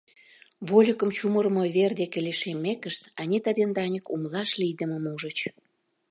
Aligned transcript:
Вольыкым 0.67 1.09
чумырымо 1.17 1.63
вер 1.75 1.91
деке 2.01 2.19
лишеммекышт, 2.25 3.03
Анита 3.21 3.51
ден 3.57 3.69
Даник 3.77 4.05
умылаш 4.13 4.49
лийдымым 4.59 5.03
ужыч. 5.13 5.39